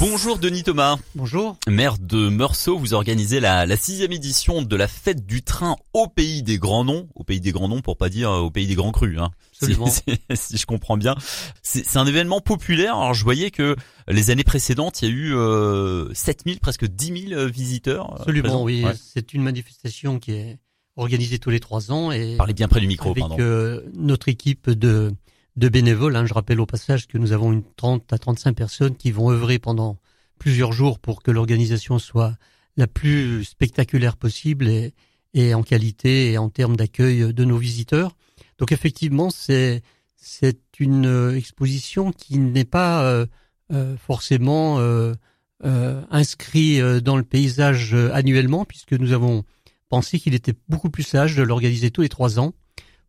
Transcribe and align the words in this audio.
Bonjour 0.00 0.38
Denis 0.38 0.62
Thomas. 0.62 0.96
Bonjour. 1.14 1.58
Maire 1.68 1.98
de 1.98 2.30
Meursault, 2.30 2.78
vous 2.78 2.94
organisez 2.94 3.38
la, 3.38 3.66
la 3.66 3.76
sixième 3.76 4.12
édition 4.12 4.62
de 4.62 4.74
la 4.74 4.88
fête 4.88 5.26
du 5.26 5.42
train 5.42 5.76
au 5.92 6.06
pays 6.06 6.42
des 6.42 6.56
grands 6.56 6.86
noms, 6.86 7.06
au 7.14 7.22
pays 7.22 7.38
des 7.38 7.52
grands 7.52 7.68
noms 7.68 7.82
pour 7.82 7.98
pas 7.98 8.08
dire 8.08 8.30
au 8.30 8.50
pays 8.50 8.66
des 8.66 8.76
grands 8.76 8.92
crus, 8.92 9.18
hein. 9.18 9.30
Si, 9.52 9.76
si, 10.34 10.56
je 10.56 10.64
comprends 10.64 10.96
bien. 10.96 11.16
C'est 11.62 11.98
un 11.98 12.06
événement 12.06 12.40
populaire. 12.40 12.96
Alors 12.96 13.12
je 13.12 13.22
voyais 13.24 13.50
que 13.50 13.76
les 14.08 14.30
années 14.30 14.42
précédentes, 14.42 15.02
il 15.02 15.08
y 15.08 15.12
a 15.12 15.14
eu 15.14 15.34
euh, 15.34 16.08
7000, 16.14 16.60
presque 16.60 16.86
10 16.86 17.28
000 17.28 17.46
visiteurs. 17.48 18.14
Euh, 18.14 18.16
Absolument, 18.20 18.62
oui. 18.62 18.82
C'est 18.98 19.34
une 19.34 19.42
manifestation 19.42 20.18
qui 20.18 20.32
est 20.32 20.58
organisée 20.96 21.38
tous 21.38 21.50
les 21.50 21.60
trois 21.60 21.92
ans 21.92 22.10
et 22.10 22.36
parlez 22.38 22.54
bien 22.54 22.68
près 22.68 22.80
du 22.80 22.86
micro, 22.86 23.10
avec 23.10 23.20
pardon. 23.20 23.36
Euh, 23.38 23.82
notre 23.92 24.30
équipe 24.30 24.70
de 24.70 25.12
de 25.56 25.68
bénévoles. 25.68 26.16
Hein. 26.16 26.26
Je 26.26 26.34
rappelle 26.34 26.60
au 26.60 26.66
passage 26.66 27.06
que 27.06 27.18
nous 27.18 27.32
avons 27.32 27.52
une 27.52 27.62
30 27.76 28.12
à 28.12 28.18
35 28.18 28.54
personnes 28.54 28.96
qui 28.96 29.10
vont 29.10 29.30
œuvrer 29.30 29.58
pendant 29.58 29.98
plusieurs 30.38 30.72
jours 30.72 30.98
pour 30.98 31.22
que 31.22 31.30
l'organisation 31.30 31.98
soit 31.98 32.36
la 32.76 32.86
plus 32.86 33.44
spectaculaire 33.44 34.16
possible 34.16 34.68
et, 34.68 34.94
et 35.34 35.54
en 35.54 35.62
qualité 35.62 36.32
et 36.32 36.38
en 36.38 36.48
termes 36.48 36.76
d'accueil 36.76 37.34
de 37.34 37.44
nos 37.44 37.58
visiteurs. 37.58 38.16
Donc 38.58 38.72
effectivement, 38.72 39.30
c'est 39.30 39.82
c'est 40.22 40.78
une 40.78 41.06
euh, 41.06 41.34
exposition 41.36 42.12
qui 42.12 42.38
n'est 42.38 42.66
pas 42.66 43.02
euh, 43.04 43.24
euh, 43.72 43.96
forcément 43.96 44.80
euh, 44.80 45.14
euh, 45.64 46.02
inscrit 46.10 46.80
dans 47.02 47.16
le 47.16 47.22
paysage 47.22 47.94
annuellement, 47.94 48.64
puisque 48.64 48.94
nous 48.94 49.12
avons 49.12 49.44
pensé 49.88 50.18
qu'il 50.18 50.34
était 50.34 50.54
beaucoup 50.68 50.90
plus 50.90 51.04
sage 51.04 51.36
de 51.36 51.42
l'organiser 51.42 51.90
tous 51.92 52.00
les 52.00 52.08
trois 52.08 52.40
ans 52.40 52.52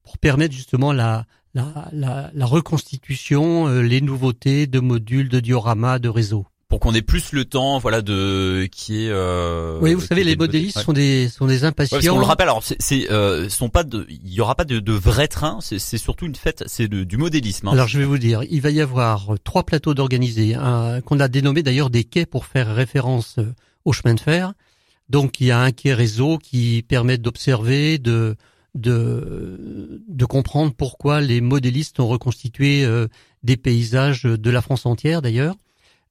pour 0.03 0.20
permettre 0.20 0.53
justement 0.53 0.94
la, 0.94 1.26
la, 1.54 1.90
la, 1.91 2.32
la 2.34 2.46
reconstitution, 2.46 3.68
euh, 3.68 3.82
les 3.82 4.02
nouveautés 4.02 4.68
de 4.68 4.80
modules, 4.80 5.30
de 5.30 5.40
dioramas, 5.40 6.00
de 6.00 6.09
réseaux 6.09 6.46
pour 6.72 6.80
qu'on 6.80 6.94
ait 6.94 7.02
plus 7.02 7.34
le 7.34 7.44
temps, 7.44 7.80
voilà, 7.80 8.02
de 8.02 8.66
qui 8.72 9.03
est. 9.03 9.09
Euh, 9.09 9.78
oui, 9.81 9.94
vous 9.94 10.00
savez, 10.00 10.23
les 10.23 10.38
modélistes 10.38 10.80
sont 10.80 10.94
des 10.94 11.28
sont 11.28 11.45
des 11.45 11.66
impatients. 11.66 12.16
on 12.16 12.20
le 12.20 12.23
rappelle, 12.23 12.48
alors 12.48 12.64
c'est 12.64 13.12
euh, 13.12 13.50
sont 13.50 13.67
pas 13.67 13.84
de, 13.84 14.08
il 14.09 14.34
y 14.34 14.40
aura 14.40 14.56
pas 14.56 14.64
de, 14.64 14.80
de 14.80 14.94
vrais 14.94 15.28
trains, 15.28 15.59
c'est 15.62 15.98
surtout 15.98 16.25
une 16.25 16.36
fête, 16.36 16.64
c'est 16.67 16.88
du 16.88 17.17
modélisme. 17.17 17.68
Hein. 17.68 17.73
Alors 17.73 17.90
je 17.90 18.00
vais 18.00 18.06
vous 18.06 18.18
dire, 18.18 18.44
il 18.50 18.62
va 18.62 18.72
y 18.72 18.80
avoir 18.80 19.34
trois 19.44 19.64
plateaux 19.64 19.94
d'organisés, 19.94 20.56
qu'on 21.06 21.20
a 21.20 21.28
dénommé 21.28 21.62
d'ailleurs 21.62 21.90
des 21.90 22.06
quais 22.06 22.25
pour 22.25 22.45
faire 22.45 22.73
référence 22.73 23.36
euh, 23.38 23.53
au 23.84 23.92
chemin 23.92 24.14
de 24.14 24.22
fer. 24.22 24.53
Donc 25.09 25.42
il 25.42 25.47
y 25.47 25.52
a 25.52 25.59
un 25.59 25.72
quai 25.72 25.94
réseau 25.94 26.38
qui 26.38 26.86
permet 26.88 27.18
d'observer, 27.18 27.97
de 27.97 28.38
de, 28.75 30.02
de 30.08 30.25
comprendre 30.25 30.73
pourquoi 30.73 31.22
les 31.22 31.41
modélistes 31.41 32.00
ont 32.00 32.08
reconstitué 32.08 32.86
euh, 32.86 33.08
des 33.44 33.58
paysages 33.58 34.23
de 34.23 34.50
la 34.50 34.61
France 34.61 34.86
entière 34.86 35.22
d'ailleurs. 35.22 35.55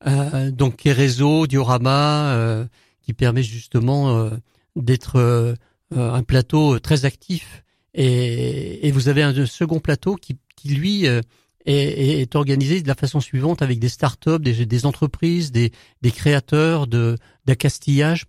Euh, 0.07 0.51
donc 0.51 0.83
réseau, 0.85 1.47
diorama, 1.47 2.33
euh, 2.33 2.65
qui 3.03 3.13
permet 3.13 3.43
justement 3.43 4.17
euh, 4.17 4.31
d'être 4.77 5.57
un 5.97 6.23
plateau 6.23 6.79
très 6.79 7.05
actif. 7.05 7.65
Et, 7.95 8.87
et, 8.87 8.93
vous 8.93 9.09
avez 9.09 9.23
un 9.23 9.47
second 9.47 9.81
plateau 9.81 10.15
qui, 10.15 10.39
qui 10.55 10.69
lui 10.69 11.07
est, 11.07 11.21
est, 11.67 12.37
organisé 12.37 12.81
de 12.83 12.87
la 12.87 12.95
façon 12.95 13.21
suivante 13.21 13.63
avec 13.63 13.81
des 13.81 13.89
startups, 13.89 14.39
des, 14.39 14.65
des 14.65 14.87
entreprises, 14.87 15.51
des, 15.51 15.73
des 16.01 16.13
créateurs 16.13 16.87
de 16.87 17.17
d'accastillage 17.47 18.27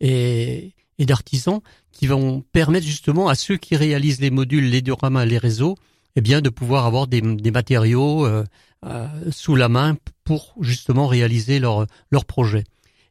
et, 0.00 0.72
et 1.02 1.06
d'artisans 1.06 1.60
qui 1.90 2.06
vont 2.06 2.44
permettre 2.52 2.86
justement 2.86 3.28
à 3.28 3.34
ceux 3.34 3.56
qui 3.56 3.74
réalisent 3.74 4.20
les 4.20 4.30
modules, 4.30 4.70
les 4.70 4.82
dioramas, 4.82 5.24
les 5.24 5.36
réseaux, 5.36 5.76
eh 6.14 6.20
bien 6.20 6.40
de 6.40 6.48
pouvoir 6.48 6.86
avoir 6.86 7.08
des, 7.08 7.20
matériaux 7.50 8.24
euh, 8.24 8.44
euh, 8.86 9.06
sous 9.32 9.56
la 9.56 9.68
main 9.68 9.96
pour 10.24 10.54
justement 10.60 11.08
réaliser 11.08 11.58
leur 11.58 11.86
leur 12.10 12.24
projet. 12.24 12.62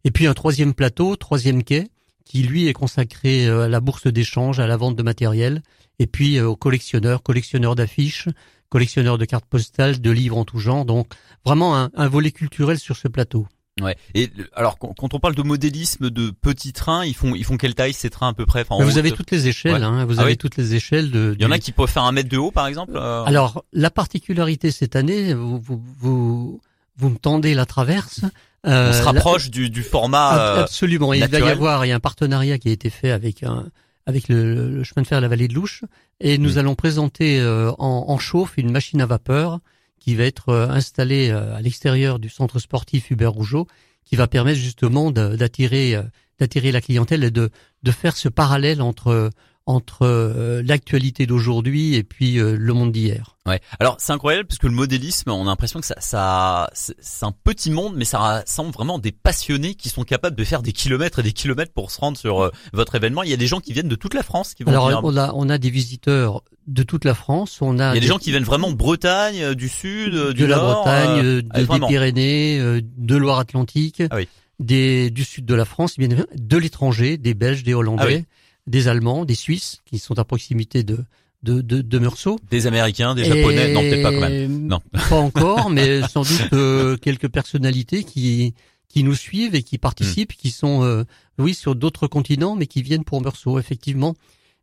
Et 0.06 0.12
puis 0.12 0.26
un 0.26 0.34
troisième 0.34 0.74
plateau, 0.74 1.18
troisième 1.18 1.64
quai, 1.64 1.90
qui 2.24 2.44
lui 2.44 2.68
est 2.68 2.74
consacré 2.74 3.46
euh, 3.46 3.66
à 3.66 3.68
la 3.68 3.82
bourse 3.82 4.08
d'échange, 4.08 4.62
à 4.62 4.68
la 4.68 4.78
vente 4.78 4.96
de 4.96 5.04
matériel, 5.04 5.62
et 6.00 6.08
puis 6.08 6.40
aux 6.40 6.56
collectionneurs, 6.56 7.24
collectionneurs 7.24 7.76
d'affiches, 7.76 8.30
collectionneurs 8.70 9.18
de 9.18 9.26
cartes 9.26 9.46
postales, 9.46 10.00
de 10.00 10.12
livres 10.12 10.38
en 10.38 10.46
tout 10.46 10.60
genre. 10.60 10.86
Donc 10.86 11.14
vraiment 11.46 11.76
un 11.76 12.08
volet 12.08 12.32
culturel 12.32 12.80
sur 12.80 12.96
ce 12.96 13.10
plateau. 13.10 13.48
Ouais. 13.82 13.98
Et 14.14 14.30
alors 14.54 14.78
quand 14.78 15.14
on 15.14 15.20
parle 15.20 15.36
de 15.36 15.42
modélisme 15.42 16.10
de 16.10 16.30
petits 16.30 16.74
trains, 16.74 17.06
ils 17.06 17.16
font 17.16 17.36
ils 17.36 17.44
font 17.46 17.58
quelle 17.58 17.76
taille 17.76 17.94
ces 17.94 18.10
trains 18.10 18.30
à 18.30 18.34
peu 18.34 18.46
près? 18.46 18.66
Enfin, 18.68 18.84
Vous 18.84 18.98
avez 18.98 19.12
toutes 19.12 19.32
les 19.32 19.48
échelles. 19.48 19.84
Hein, 19.84 20.06
vous 20.06 20.20
ah 20.20 20.24
avez 20.24 20.38
toutes 20.38 20.58
les 20.58 20.76
échelles 20.76 21.12
de. 21.12 21.36
Il 21.38 21.44
y 21.44 21.46
en 21.46 21.52
a 21.52 21.60
qui 21.60 21.72
peuvent 21.72 21.90
faire 21.90 22.04
un 22.04 22.12
mètre 22.12 22.30
de 22.30 22.38
haut 22.38 22.52
par 22.52 22.68
exemple. 22.68 22.94
Euh? 22.96 23.24
Alors 23.26 23.64
la 23.74 23.90
particularité 23.90 24.72
cette 24.72 24.96
année, 24.96 25.34
vous 25.34 25.60
vous 25.60 25.82
vous, 26.00 26.62
vous 26.98 27.10
me 27.10 27.18
tendez 27.18 27.54
la 27.54 27.66
traverse. 27.66 28.22
Euh, 28.68 28.92
on 28.92 28.94
se 28.94 29.02
rapproche 29.02 29.50
du, 29.50 29.70
du 29.70 29.82
format. 29.82 30.38
Euh, 30.38 30.64
absolument. 30.64 31.14
Il 31.14 31.26
va 31.26 31.40
y 31.40 31.44
avoir 31.44 31.86
il 31.86 31.90
y 31.90 31.92
a 31.92 31.96
un 31.96 32.00
partenariat 32.00 32.60
qui 32.60 32.70
a 32.70 32.72
été 32.72 32.90
fait 32.90 33.12
avec 33.12 33.44
un 33.44 33.66
avec 34.06 34.30
le, 34.30 34.70
le 34.70 34.84
chemin 34.84 35.04
de 35.04 35.08
fer 35.08 35.20
de 35.20 35.24
la 35.24 35.28
vallée 35.28 35.48
de 35.48 35.54
Louche 35.54 35.84
et 36.20 36.38
nous 36.38 36.58
allons 36.58 36.76
présenter 36.76 37.40
euh, 37.40 37.72
en, 37.78 38.06
en 38.08 38.18
chauffe 38.20 38.54
une 38.58 38.72
machine 38.72 39.02
à 39.02 39.06
vapeur 39.06 39.60
qui 40.02 40.16
va 40.16 40.26
être 40.26 40.50
euh, 40.50 40.68
installé 40.68 41.30
euh, 41.30 41.56
à 41.56 41.62
l'extérieur 41.62 42.20
du 42.20 42.28
centre 42.28 42.60
sportif 42.60 43.12
Hubert 43.12 43.32
Rougeau, 43.32 43.68
qui 44.04 44.16
va 44.18 44.28
permettre 44.28 44.60
justement 44.60 45.12
d'attirer 45.12 45.96
euh, 45.96 46.04
d'attirer 46.40 46.72
la 46.72 46.82
clientèle 46.82 47.24
et 47.24 47.32
de 47.32 47.52
de 47.84 47.92
faire 47.92 48.18
ce 48.18 48.28
parallèle 48.28 48.82
entre 48.82 49.30
entre 49.72 50.04
euh, 50.04 50.62
l'actualité 50.64 51.26
d'aujourd'hui 51.26 51.96
et 51.96 52.04
puis 52.04 52.38
euh, 52.38 52.56
le 52.58 52.74
monde 52.74 52.92
d'hier. 52.92 53.38
Ouais. 53.48 53.60
Alors 53.80 53.96
c'est 54.00 54.14
incroyable 54.14 54.48
parce 54.48 54.60
que 54.60 54.68
le 54.68 54.74
modélisme, 54.74 55.32
on 55.32 55.44
a 55.44 55.46
l'impression 55.46 55.80
que 55.80 55.86
ça, 55.86 55.96
ça 56.00 56.70
c'est 56.74 57.26
un 57.26 57.32
petit 57.32 57.72
monde, 57.72 57.96
mais 57.96 58.06
ça 58.06 58.20
rassemble 58.20 58.72
vraiment 58.72 59.00
des 59.00 59.12
passionnés 59.12 59.74
qui 59.74 59.90
sont 59.90 60.04
capables 60.04 60.36
de 60.36 60.44
faire 60.44 60.62
des 60.62 60.74
kilomètres 60.74 61.20
et 61.20 61.24
des 61.24 61.32
kilomètres 61.32 61.74
pour 61.74 61.90
se 61.90 62.00
rendre 62.00 62.18
sur 62.18 62.44
euh, 62.44 62.52
votre 62.74 62.96
événement. 62.96 63.24
Il 63.24 63.30
y 63.30 63.34
a 63.34 63.38
des 63.38 63.48
gens 63.48 63.60
qui 63.60 63.74
viennent 63.74 63.88
de 63.88 63.96
toute 63.96 64.14
la 64.14 64.22
France 64.24 64.54
qui 64.54 64.64
vont. 64.64 64.72
Alors 64.72 65.02
on 65.04 65.18
a 65.18 65.32
on 65.34 65.50
a 65.50 65.58
des 65.58 65.70
visiteurs 65.70 66.44
de 66.68 66.84
toute 66.84 67.06
la 67.06 67.16
France. 67.16 67.58
On 67.62 67.80
a. 67.80 67.94
Il 67.94 67.96
y 67.96 67.98
a 67.98 68.02
des, 68.02 68.08
gens 68.08 68.20
qui 68.20 68.30
viennent 68.30 68.44
vraiment 68.44 68.70
de 68.70 68.76
Bretagne, 68.76 69.56
du 69.56 69.70
sud, 69.70 70.14
de 70.14 70.32
du 70.34 70.46
la 70.46 70.60
Bretagne, 70.60 71.22
de, 71.22 71.42
des 71.42 71.88
Pyrénées, 71.88 72.82
de 72.82 73.16
Loire-Atlantique. 73.16 74.04
Ah 74.12 74.18
oui. 74.18 74.28
Des, 74.60 75.10
du 75.10 75.24
sud 75.24 75.46
de 75.46 75.56
la 75.56 75.66
France, 75.66 75.98
bien 75.98 76.08
de 76.08 76.58
l'étranger, 76.58 77.18
des 77.18 77.34
Belges, 77.34 77.64
des 77.64 77.74
Hollandais. 77.74 78.26
Ah 78.28 78.41
des 78.68 78.88
Allemands, 78.88 79.26
des 79.26 79.36
Suisses 79.36 79.82
qui 79.86 80.00
sont 80.00 80.18
à 80.20 80.26
proximité 80.26 80.84
de 80.84 81.04
de, 81.44 81.62
de, 81.62 81.82
de 81.82 82.00
Meursault. 82.00 82.40
Des 82.50 82.68
Américains, 82.68 83.16
des 83.16 83.26
Japonais, 83.26 83.74
non 83.74 83.82
peut-être 83.82 84.04
pas 84.04 84.12
quand 84.12 84.20
même. 84.20 84.68
Non. 84.68 84.80
Pas 85.10 85.16
encore, 85.16 85.70
mais 85.70 86.02
sans 86.08 86.22
doute 86.22 86.54
euh, 86.54 86.98
quelques 86.98 87.30
personnalités 87.30 88.04
qui 88.04 88.54
qui 88.88 89.04
nous 89.04 89.16
suivent 89.16 89.56
et 89.56 89.64
qui 89.64 89.78
participent, 89.78 90.36
qui 90.36 90.52
sont 90.52 90.84
euh, 90.84 91.06
oui 91.38 91.54
sur 91.54 91.76
d'autres 91.76 92.08
continents, 92.08 92.56
mais 92.56 92.68
qui 92.68 92.82
viennent 92.82 93.06
pour 93.06 93.22
Meursault 93.22 93.58
effectivement. 93.58 94.16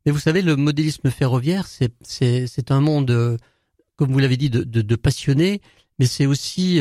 Mais 0.05 0.13
vous 0.13 0.19
savez, 0.19 0.43
le 0.43 0.55
modélisme 0.55 1.11
ferroviaire, 1.11 1.67
c'est 1.67 1.93
c'est 2.03 2.47
c'est 2.47 2.71
un 2.71 2.81
monde, 2.81 3.11
euh, 3.11 3.37
comme 3.97 4.13
vous 4.13 4.19
l'avez 4.19 4.37
dit, 4.37 4.51
de, 4.51 4.63
de, 4.63 4.83
de 4.83 4.97
passionnés, 4.97 5.61
mais 5.99 6.07
c'est 6.07 6.27
aussi 6.27 6.81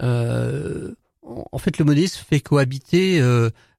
en 0.00 1.58
fait 1.58 1.78
le 1.78 1.84
modélisme 1.84 2.24
fait 2.26 2.40
cohabiter 2.40 3.20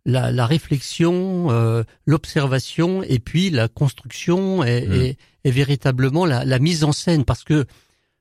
la, 0.06 0.32
la 0.32 0.46
réflexion, 0.46 1.52
euh, 1.52 1.84
l'observation 2.06 3.04
et 3.04 3.20
puis 3.20 3.50
la 3.50 3.68
construction 3.68 4.64
et, 4.64 4.88
mmh. 4.88 4.94
et, 4.94 5.18
et 5.44 5.52
véritablement 5.52 6.26
la, 6.26 6.44
la, 6.44 6.60
mise 6.60 6.84
en 6.84 6.92
scène. 6.92 7.26
Parce 7.26 7.44
que 7.44 7.66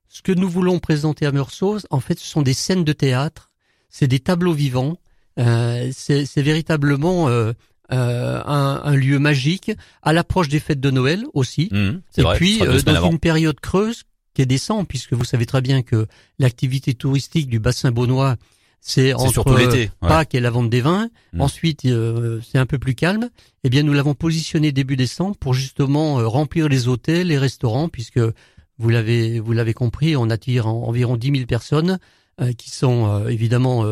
ce 0.08 0.22
que 0.22 0.32
nous 0.32 0.48
voulons 0.48 0.78
présenter 0.78 1.26
à 1.26 1.32
Meursault, 1.32 1.78
en 1.90 2.00
fait, 2.00 2.18
ce 2.18 2.26
sont 2.26 2.42
des 2.42 2.54
scènes 2.54 2.84
de 2.84 2.92
théâtre, 2.92 3.50
c'est 3.88 4.08
des 4.08 4.20
tableaux 4.20 4.52
vivants, 4.52 4.98
euh, 5.38 5.90
c'est 5.92 6.42
véritablement 6.42 7.28
euh, 7.28 7.52
euh, 7.92 8.40
un, 8.44 8.80
un, 8.84 8.94
lieu 8.94 9.18
magique 9.18 9.72
à 10.02 10.12
l'approche 10.12 10.48
des 10.48 10.60
fêtes 10.60 10.80
de 10.80 10.90
Noël 10.90 11.24
aussi. 11.34 11.68
Mmh, 11.72 11.90
et 12.18 12.22
vrai, 12.22 12.36
puis 12.36 12.62
euh, 12.62 12.80
dans 12.82 13.10
une 13.10 13.18
période 13.18 13.58
creuse 13.58 14.04
qui 14.32 14.42
est 14.42 14.46
décente, 14.46 14.86
puisque 14.86 15.12
vous 15.12 15.24
savez 15.24 15.44
très 15.44 15.60
bien 15.60 15.82
que 15.82 16.06
l'activité 16.38 16.94
touristique 16.94 17.48
du 17.48 17.58
bassin 17.58 17.90
bonnois 17.90 18.36
c'est 18.80 19.12
entre 19.12 19.56
l'été, 19.58 19.90
Pâques 20.00 20.34
et 20.34 20.40
la 20.40 20.50
vente 20.50 20.70
des 20.70 20.80
vins. 20.80 21.10
Mm. 21.32 21.40
Ensuite, 21.42 21.84
euh, 21.84 22.40
c'est 22.40 22.58
un 22.58 22.66
peu 22.66 22.78
plus 22.78 22.94
calme. 22.94 23.28
Eh 23.62 23.70
bien, 23.70 23.82
nous 23.82 23.92
l'avons 23.92 24.14
positionné 24.14 24.72
début 24.72 24.96
décembre 24.96 25.36
pour 25.36 25.54
justement 25.54 26.18
euh, 26.18 26.26
remplir 26.26 26.68
les 26.68 26.88
hôtels, 26.88 27.28
les 27.28 27.38
restaurants, 27.38 27.88
puisque 27.88 28.20
vous 28.78 28.88
l'avez 28.88 29.38
vous 29.38 29.52
l'avez 29.52 29.74
compris, 29.74 30.16
on 30.16 30.30
attire 30.30 30.66
environ 30.66 31.16
10 31.16 31.32
000 31.32 31.46
personnes 31.46 31.98
euh, 32.40 32.52
qui 32.52 32.70
sont 32.70 33.26
évidemment 33.28 33.84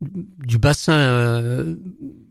du 0.00 0.58
bassin 0.58 1.64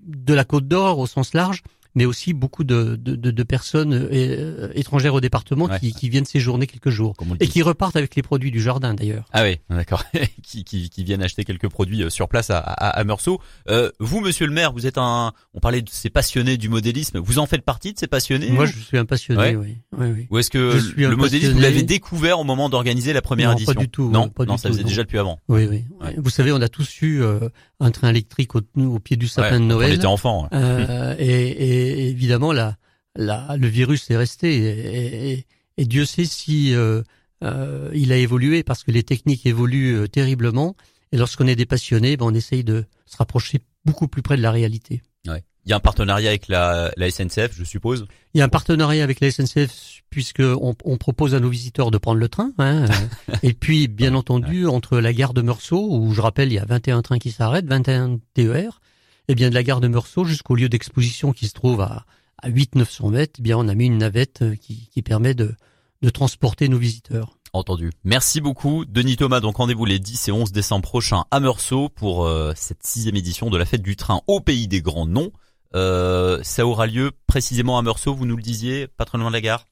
de 0.08 0.34
la 0.34 0.44
Côte 0.46 0.68
d'Or 0.68 1.00
au 1.00 1.08
sens 1.08 1.34
large, 1.34 1.64
mais 1.96 2.06
aussi 2.06 2.34
beaucoup 2.34 2.64
de, 2.64 2.96
de, 2.96 3.16
de, 3.16 3.44
personnes 3.44 3.94
euh, 3.94 4.70
étrangères 4.76 5.14
au 5.14 5.22
département 5.22 5.68
qui, 5.80 5.94
qui, 5.94 6.10
viennent 6.10 6.26
séjourner 6.26 6.68
quelques 6.68 6.90
jours 6.90 7.16
et 7.40 7.48
qui 7.48 7.62
repartent 7.62 7.96
avec 7.96 8.16
les 8.16 8.22
produits 8.22 8.52
du 8.52 8.62
jardin 8.62 8.94
d'ailleurs. 8.94 9.26
Ah 9.32 9.44
oui, 9.44 9.60
d'accord. 9.70 10.04
qui, 10.44 10.64
qui, 10.64 10.90
qui, 10.90 11.04
viennent 11.04 11.24
acheter 11.24 11.44
quelques 11.46 11.70
produits 11.70 12.04
euh, 12.04 12.10
sur 12.10 12.28
place 12.28 12.50
à, 12.50 12.60
à, 12.60 12.90
à 12.90 13.04
Meursault. 13.04 13.40
Euh, 13.70 13.92
vous, 14.00 14.20
Monsieur 14.20 14.46
le 14.46 14.52
Maire, 14.52 14.74
vous 14.74 14.86
êtes 14.86 14.98
un. 14.98 15.34
On 15.54 15.60
parlait 15.60 15.82
de 15.82 15.90
ces 15.90 16.10
passionnés 16.10 16.58
du 16.58 16.70
modélisme. 16.70 17.20
Vous 17.20 17.40
en 17.40 17.46
faites 17.46 17.64
partie 17.64 17.94
de 17.94 18.00
ces 18.00 18.08
passionnés 18.08 18.50
Moi, 18.50 18.66
je 18.66 18.78
suis 18.78 18.98
un 18.98 19.06
passionné. 19.06 19.56
Oui. 19.56 19.78
Oui, 19.98 20.08
oui. 20.14 20.28
Ou 20.30 20.40
est-ce 20.40 20.50
que 20.50 20.80
le 20.98 21.16
modélisme 21.16 21.54
vous 21.54 21.60
l'avez 21.60 21.84
découvert 21.84 22.40
au 22.40 22.44
moment 22.44 22.70
d'organiser 22.70 23.14
la 23.14 23.22
première 23.22 23.50
non, 23.50 23.56
édition 23.56 23.74
Pas 23.74 23.80
du 23.80 23.90
tout. 23.90 24.10
Non, 24.10 24.30
pas 24.30 24.46
non, 24.46 24.56
du 24.56 24.62
ça 24.62 24.70
faisait 24.70 24.84
déjà 24.84 25.04
depuis 25.04 25.18
avant. 25.18 25.40
Oui, 25.48 25.68
oui. 25.70 25.86
Vous 26.18 26.30
savez, 26.30 26.52
on 26.52 26.62
a 26.62 26.68
tous 26.68 27.02
eu 27.02 27.22
euh, 27.22 27.50
un 27.80 27.92
train 27.92 28.10
électrique 28.10 28.56
au, 28.56 28.62
au 28.78 29.00
pied 29.00 29.18
du 29.18 29.28
sapin 29.28 29.60
de 29.60 29.66
Noël. 29.66 29.92
On 29.92 29.96
était 29.96 30.06
enfant. 30.06 30.48
Euh, 30.54 31.16
et, 31.18 31.85
et, 31.85 31.85
évidemment, 31.88 32.52
la, 32.52 32.78
la, 33.16 33.56
le 33.58 33.68
virus 33.68 34.10
est 34.10 34.18
resté. 34.18 34.58
Et, 34.58 35.48
et 35.78 35.86
Dieu 35.86 36.06
sait 36.06 36.26
si 36.26 36.74
euh, 36.74 37.02
euh, 37.44 37.90
il 37.94 38.12
a 38.12 38.18
évolué 38.18 38.64
parce 38.64 38.84
que 38.84 38.92
les 38.92 39.04
techniques 39.04 39.46
évoluent 39.46 39.96
euh, 39.96 40.08
terriblement. 40.08 40.76
Et 41.12 41.18
lorsqu'on 41.18 41.48
est 41.48 41.56
des 41.56 41.66
passionnés, 41.66 42.18
ben, 42.18 42.26
on 42.26 42.34
essaye 42.34 42.64
de 42.64 42.86
se 43.06 43.18
rapprocher 43.18 43.62
beaucoup 43.86 44.08
plus 44.08 44.22
près 44.22 44.38
de 44.38 44.42
la 44.42 44.52
réalité. 44.52 45.02
Ouais. 45.28 45.44
Il 45.66 45.72
y 45.72 45.74
a 45.74 45.78
un 45.78 45.80
partenariat 45.80 46.30
avec 46.30 46.48
la, 46.48 46.92
la 46.96 47.10
SNCF, 47.10 47.52
je 47.56 47.64
suppose? 47.64 48.06
Il 48.34 48.38
y 48.38 48.42
a 48.42 48.46
un 48.46 48.50
partenariat 48.50 49.04
avec 49.04 49.20
la 49.20 49.32
SNCF 49.32 50.04
puisque 50.12 50.42
on, 50.42 50.76
on 50.84 50.98
propose 50.98 51.34
à 51.34 51.40
nos 51.40 51.50
visiteurs 51.50 51.90
de 51.90 51.98
prendre 51.98 52.20
le 52.20 52.30
train. 52.30 52.52
Hein, 52.60 52.86
et 53.44 53.54
puis, 53.54 53.88
bien 53.88 54.14
entendu, 54.14 54.68
entre 54.68 55.00
la 55.00 55.12
gare 55.12 55.34
de 55.34 55.42
Meursault, 55.42 55.88
où 55.90 56.14
je 56.14 56.22
rappelle, 56.22 56.52
il 56.52 56.56
y 56.56 56.60
a 56.60 56.66
21 56.66 57.02
trains 57.02 57.18
qui 57.18 57.32
s'arrêtent, 57.32 57.66
21 57.66 58.20
TER, 58.36 58.80
et 59.28 59.36
bien 59.36 59.50
de 59.50 59.54
la 59.54 59.64
gare 59.64 59.82
de 59.82 59.88
Meursault 59.88 60.26
jusqu'au 60.26 60.56
lieu 60.56 60.70
d'exposition 60.70 61.32
qui 61.32 61.48
se 61.48 61.54
trouve 61.54 61.82
à, 61.82 62.06
à 62.42 62.50
800-900 62.50 63.12
mètres, 63.12 63.34
eh 63.40 63.42
bien 63.42 63.58
on 63.58 63.68
a 63.68 63.76
mis 63.76 63.86
une 63.86 63.98
navette 63.98 64.44
qui, 64.62 64.90
qui 64.92 65.02
permet 65.02 65.34
de, 65.34 65.56
de 66.02 66.10
transporter 66.10 66.70
nos 66.70 66.78
visiteurs. 66.78 67.38
Entendu. 67.54 67.92
Merci 68.04 68.42
beaucoup, 68.42 68.84
Denis 68.84 69.16
Thomas. 69.16 69.40
Donc 69.40 69.58
rendez-vous 69.58 69.86
les 69.86 69.98
10 69.98 70.28
et 70.28 70.32
11 70.32 70.52
décembre 70.52 70.84
prochains 70.84 71.24
à 71.32 71.40
Meursault 71.40 71.88
pour 71.90 72.26
euh, 72.26 72.52
cette 72.56 72.84
sixième 72.84 73.16
édition 73.16 73.50
de 73.50 73.58
la 73.58 73.66
fête 73.66 73.82
du 73.82 73.96
train 73.96 74.22
au 74.28 74.42
pays 74.42 74.68
des 74.68 74.82
grands 74.82 75.06
noms. 75.06 75.32
Euh, 75.74 76.40
ça 76.44 76.66
aura 76.66 76.86
lieu 76.86 77.12
précisément 77.28 77.78
à 77.78 77.82
Meursault, 77.82 78.14
vous 78.14 78.26
nous 78.26 78.36
le 78.36 78.44
disiez, 78.44 78.88
pas 78.88 79.06
très 79.06 79.18
loin 79.18 79.30
de 79.30 79.34
la 79.34 79.42
gare? 79.42 79.68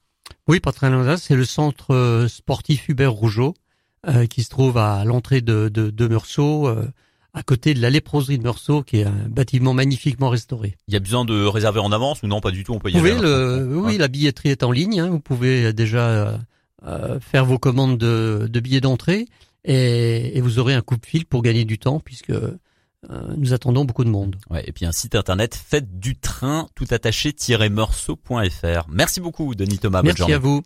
Oui, 0.47 0.59
pas 0.59 0.71
très 0.71 0.89
loin 0.89 1.01
de 1.01 1.07
là. 1.07 1.17
C'est 1.17 1.35
le 1.35 1.45
centre 1.45 1.93
euh, 1.93 2.27
sportif 2.27 2.87
Hubert 2.89 3.11
Rougeau 3.11 3.53
euh, 4.07 4.25
qui 4.27 4.43
se 4.43 4.49
trouve 4.49 4.77
à 4.77 5.03
l'entrée 5.05 5.41
de, 5.41 5.69
de, 5.69 5.89
de 5.89 6.07
Meursault, 6.07 6.67
euh, 6.67 6.87
à 7.33 7.43
côté 7.43 7.73
de 7.73 7.81
la 7.81 7.89
léproserie 7.89 8.37
de 8.37 8.43
Meursault, 8.43 8.83
qui 8.83 8.97
est 8.97 9.05
un 9.05 9.27
bâtiment 9.27 9.73
magnifiquement 9.73 10.29
restauré. 10.29 10.75
Il 10.87 10.93
y 10.93 10.97
a 10.97 10.99
besoin 10.99 11.25
de 11.25 11.45
réserver 11.45 11.79
en 11.79 11.91
avance 11.91 12.21
ou 12.23 12.27
non 12.27 12.41
Pas 12.41 12.51
du 12.51 12.63
tout, 12.63 12.73
on 12.73 12.79
peut 12.79 12.91
y 12.91 12.97
aller. 12.97 13.17
Le, 13.19 13.67
oui, 13.83 13.97
la 13.97 14.07
billetterie 14.07 14.49
est 14.49 14.63
en 14.63 14.71
ligne. 14.71 14.99
Hein, 14.99 15.09
vous 15.09 15.19
pouvez 15.19 15.73
déjà 15.73 16.37
euh, 16.85 17.19
faire 17.19 17.45
vos 17.45 17.57
commandes 17.57 17.97
de, 17.97 18.47
de 18.51 18.59
billets 18.59 18.81
d'entrée 18.81 19.27
et, 19.65 20.37
et, 20.37 20.41
vous 20.41 20.59
aurez 20.59 20.73
un 20.73 20.81
coup 20.81 20.97
de 20.97 21.05
fil 21.05 21.25
pour 21.25 21.41
gagner 21.41 21.63
du 21.63 21.79
temps 21.79 22.01
puisque 22.01 22.33
euh, 23.09 23.33
nous 23.37 23.53
attendons 23.53 23.85
beaucoup 23.85 24.03
de 24.03 24.09
monde. 24.09 24.35
Ouais, 24.49 24.63
et 24.67 24.71
puis 24.71 24.85
un 24.85 24.91
site 24.91 25.15
internet 25.15 25.55
faites 25.55 25.97
du 25.99 26.17
train 26.17 26.67
tout 26.75 26.85
attaché-meursault.fr. 26.89 28.87
Merci 28.89 29.21
beaucoup 29.21 29.55
Denis 29.55 29.79
Thomas. 29.79 30.03
Merci 30.03 30.33
à 30.33 30.39
vous. 30.39 30.61